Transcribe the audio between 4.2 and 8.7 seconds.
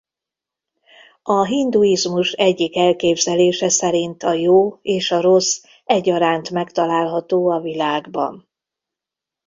a jó és a rossz egyaránt megtalálható a világban.